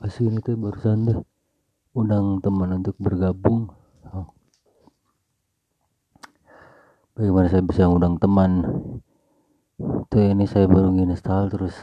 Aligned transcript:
apa 0.00 0.06
sih 0.12 0.28
ini 0.28 0.40
tuh 0.40 0.56
barusan 0.56 1.12
deh? 1.12 1.20
Undang 1.92 2.40
teman 2.40 2.80
untuk 2.80 2.96
bergabung. 2.96 3.68
Oh. 4.08 4.32
bagaimana 7.12 7.52
saya 7.52 7.60
bisa 7.60 7.84
undang 7.84 8.16
teman? 8.16 8.64
Tuh 10.08 10.24
ini 10.24 10.48
saya 10.48 10.64
baru 10.64 10.88
install 10.96 11.52
terus 11.52 11.76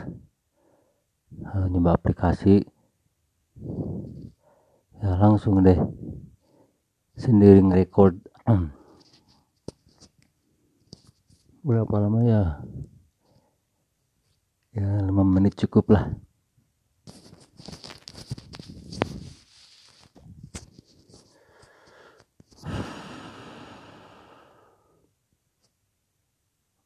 uh, 1.46 1.70
nyoba 1.70 1.94
aplikasi. 1.94 2.66
Ya 4.98 5.14
langsung 5.22 5.62
deh. 5.62 5.78
Sendiri 7.18 7.62
nge-record. 7.62 8.18
Berapa 11.68 11.96
lama 12.02 12.26
ya 12.26 12.66
ya 14.78 15.02
5 15.02 15.10
menit 15.26 15.58
cukup 15.58 15.90
lah. 15.90 16.06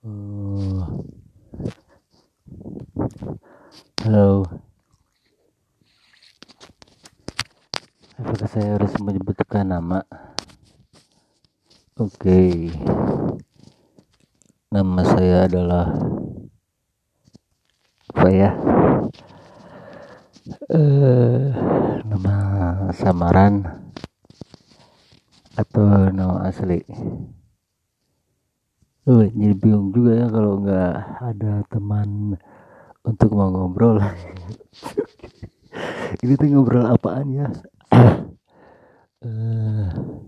Uh, 0.07 1.03
halo. 4.07 4.47
Apakah 8.15 8.47
saya 8.47 8.79
harus 8.79 8.95
menyebutkan 9.03 9.67
nama? 9.67 9.99
Oke. 11.99 12.15
Okay. 12.15 12.55
nama 14.71 15.03
saya 15.03 15.51
adalah 15.51 15.91
apa 18.11 18.27
ya 18.27 18.51
uh, 20.67 21.47
nama 22.03 22.35
samaran 22.91 23.63
atau 25.55 26.11
nama 26.11 26.51
asli 26.51 26.83
Oh, 29.01 29.25
jadi 29.25 29.57
bingung 29.57 29.89
juga 29.89 30.13
ya 30.13 30.29
kalau 30.29 30.61
nggak 30.61 30.93
ada 31.25 31.65
teman 31.73 32.37
untuk 33.01 33.33
mau 33.33 33.49
ngobrol. 33.49 33.97
Ini 36.21 36.37
tuh 36.37 36.47
ngobrol 36.53 36.85
apaan 36.85 37.33
ya? 37.33 37.49
uh, 39.25 39.89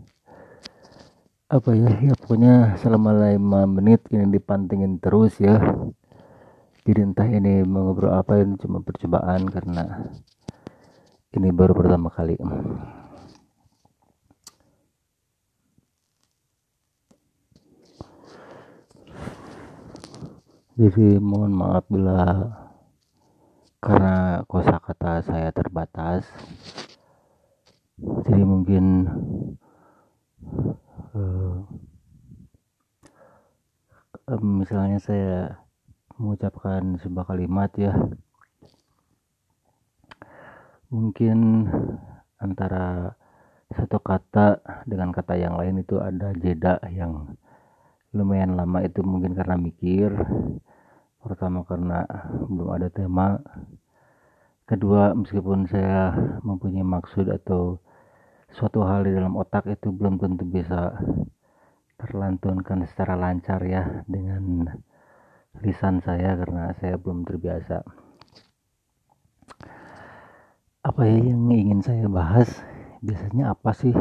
apa 1.61 1.69
ya? 1.69 1.89
Ya 2.01 2.13
pokoknya 2.17 2.73
selama 2.81 3.13
lima 3.13 3.69
menit 3.69 4.09
ini 4.09 4.25
dipantingin 4.33 4.97
terus 4.97 5.37
ya. 5.37 5.61
Jadi 6.83 6.99
entah 6.99 7.27
ini 7.31 7.63
mau 7.63 7.95
apa 8.11 8.43
ini 8.43 8.59
cuma 8.59 8.83
percobaan 8.83 9.47
karena 9.47 10.11
ini 11.33 11.47
baru 11.55 11.71
pertama 11.71 12.11
kali. 12.11 12.35
jadi 20.73 21.21
mohon 21.21 21.53
maaf 21.53 21.85
bila 21.85 22.49
karena 23.77 24.41
kosakata 24.49 25.21
saya 25.21 25.53
terbatas 25.53 26.25
jadi 28.25 28.41
mungkin 28.41 29.05
uh, 31.13 31.61
misalnya 34.41 34.97
saya 34.97 35.61
mengucapkan 36.17 36.99
sebuah 37.01 37.25
kalimat 37.25 37.71
ya. 37.77 37.93
Mungkin 40.93 41.67
antara 42.37 43.17
satu 43.73 43.97
kata 43.97 44.61
dengan 44.85 45.09
kata 45.09 45.33
yang 45.33 45.57
lain 45.57 45.81
itu 45.81 45.97
ada 45.97 46.29
jeda 46.37 46.77
yang 46.93 47.33
lumayan 48.13 48.53
lama 48.53 48.85
itu 48.85 49.01
mungkin 49.01 49.33
karena 49.33 49.57
mikir 49.57 50.13
pertama 51.17 51.65
karena 51.65 52.05
belum 52.45 52.69
ada 52.69 52.87
tema. 52.93 53.41
Kedua 54.69 55.17
meskipun 55.17 55.65
saya 55.67 56.13
mempunyai 56.45 56.85
maksud 56.85 57.27
atau 57.27 57.81
suatu 58.53 58.85
hal 58.85 59.09
di 59.09 59.11
dalam 59.17 59.33
otak 59.33 59.65
itu 59.65 59.89
belum 59.89 60.21
tentu 60.21 60.45
bisa 60.45 60.93
terlantunkan 61.97 62.85
secara 62.85 63.17
lancar 63.17 63.59
ya 63.65 64.05
dengan 64.05 64.69
lisan 65.61 66.01
saya 66.01 66.33
karena 66.33 66.73
saya 66.81 66.97
belum 66.97 67.27
terbiasa. 67.27 67.85
Apa 70.83 71.01
ya 71.05 71.17
yang 71.31 71.47
ingin 71.53 71.79
saya 71.85 72.09
bahas? 72.09 72.49
Biasanya 73.05 73.53
apa 73.53 73.71
sih 73.77 73.93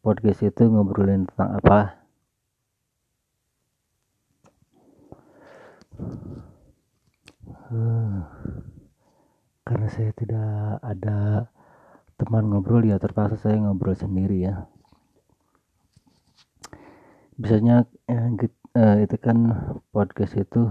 podcast 0.00 0.40
itu? 0.42 0.64
Ngobrolin 0.66 1.28
tentang 1.28 1.60
apa? 1.60 1.78
Uh, 7.74 8.22
karena 9.62 9.88
saya 9.88 10.10
tidak 10.14 10.78
ada 10.82 11.48
teman 12.14 12.46
ngobrol 12.50 12.82
ya 12.82 12.98
terpaksa 12.98 13.38
saya 13.38 13.58
ngobrol 13.58 13.94
sendiri 13.94 14.46
ya. 14.46 14.66
Biasanya 17.34 17.86
ya, 18.06 18.30
uh, 18.74 18.96
itu 18.98 19.16
kan 19.22 19.38
podcast 19.94 20.34
itu 20.34 20.66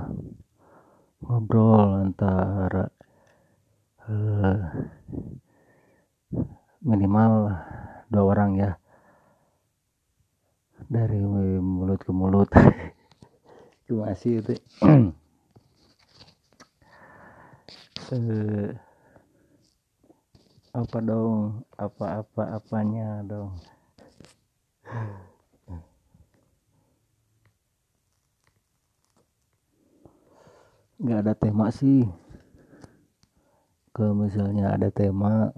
ngobrol 1.23 2.03
antara 2.03 2.91
uh, 4.03 4.59
minimal 6.83 7.55
dua 8.11 8.23
orang 8.35 8.51
ya. 8.59 8.71
Dari 10.91 11.23
mulut 11.63 12.03
ke 12.03 12.11
mulut. 12.11 12.51
Cuma 13.87 14.11
sih 14.13 14.43
itu. 14.43 14.53
Eh, 18.13 18.69
apa 20.69 20.97
dong? 21.01 21.65
Apa-apa 21.81 22.61
apanya 22.61 23.25
dong 23.25 23.57
nggak 31.01 31.19
ada 31.25 31.33
tema 31.33 31.73
sih. 31.73 32.05
Kalau 33.93 34.13
misalnya 34.17 34.73
ada 34.73 34.89
tema 34.89 35.53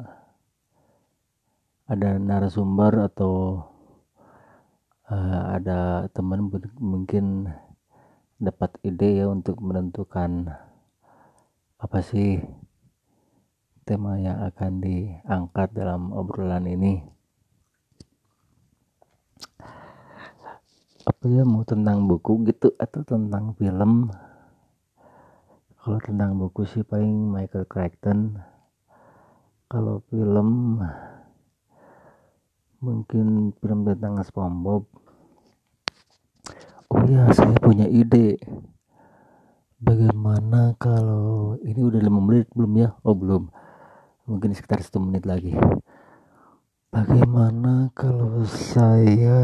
ada 1.86 2.18
narasumber 2.18 3.08
atau 3.08 3.62
uh, 5.12 5.44
ada 5.56 6.10
teman 6.12 6.50
mungkin 6.82 7.52
dapat 8.42 8.76
ide 8.84 9.24
ya 9.24 9.32
untuk 9.32 9.62
menentukan 9.64 10.52
apa 11.80 12.00
sih 12.02 12.42
tema 13.86 14.18
yang 14.18 14.42
akan 14.50 14.82
diangkat 14.82 15.70
dalam 15.78 16.10
obrolan 16.12 16.66
ini. 16.66 17.06
Apa 21.06 21.30
ya 21.30 21.46
mau 21.46 21.62
tentang 21.62 22.10
buku 22.10 22.50
gitu 22.50 22.74
atau 22.82 23.06
tentang 23.06 23.54
film 23.62 24.10
kalau 25.86 26.02
tentang 26.02 26.34
buku 26.42 26.66
sih 26.66 26.82
paling 26.82 27.30
Michael 27.30 27.70
Crichton. 27.70 28.42
Kalau 29.70 30.02
film 30.10 30.82
mungkin 32.82 33.54
film 33.62 33.86
tentang 33.86 34.18
SpongeBob. 34.26 34.90
Oh 36.90 37.06
ya 37.06 37.30
saya 37.38 37.54
punya 37.62 37.86
ide. 37.86 38.42
Bagaimana 39.78 40.74
kalau 40.82 41.54
ini 41.62 41.78
udah 41.78 42.02
lima 42.02 42.18
menit 42.18 42.50
belum 42.58 42.82
ya? 42.82 42.90
Oh 43.06 43.14
belum. 43.14 43.46
Mungkin 44.26 44.58
sekitar 44.58 44.82
satu 44.82 44.98
menit 44.98 45.30
lagi. 45.30 45.54
Bagaimana 46.90 47.94
kalau 47.94 48.42
saya 48.50 49.38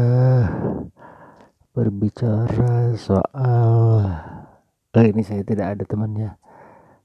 berbicara 1.70 2.98
soal 2.98 3.51
oh, 4.92 5.04
ini 5.04 5.22
saya 5.24 5.42
tidak 5.44 5.66
ada 5.76 5.84
temannya. 5.88 6.30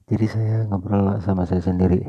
Jadi 0.08 0.26
saya 0.28 0.56
ngobrol 0.68 1.20
sama 1.24 1.44
saya 1.48 1.64
sendiri. 1.64 2.04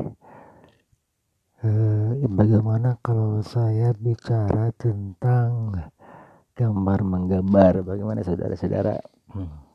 Eh, 1.59 2.11
bagaimana 2.31 2.95
kalau 3.03 3.43
saya 3.43 3.91
bicara 3.95 4.71
tentang 4.79 5.75
gambar 6.55 6.99
menggambar? 7.03 7.83
Bagaimana 7.83 8.23
saudara-saudara? 8.23 8.99
Hmm. 9.35 9.69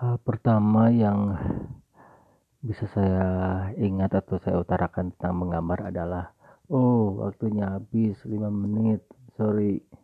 hal 0.00 0.16
pertama 0.24 0.88
yang 0.88 1.36
bisa 2.60 2.84
saya 2.92 3.26
ingat 3.80 4.12
atau 4.20 4.36
saya 4.44 4.60
utarakan 4.60 5.16
tentang 5.16 5.40
menggambar 5.40 5.88
adalah 5.88 6.36
oh 6.68 7.24
waktunya 7.24 7.80
habis 7.80 8.20
5 8.22 8.36
menit. 8.52 9.00
Sorry 9.40 9.80